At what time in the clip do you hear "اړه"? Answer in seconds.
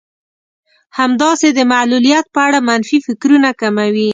2.47-2.59